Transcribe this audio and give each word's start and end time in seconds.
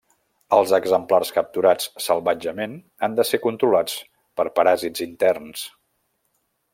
Els 0.55 0.71
exemplars 0.77 1.31
capturats 1.35 1.91
salvatgement 2.05 2.73
han 3.07 3.19
de 3.21 3.27
ser 3.33 3.41
controlats 3.45 3.99
per 4.41 4.47
paràsits 4.61 5.05
interns. 5.09 5.67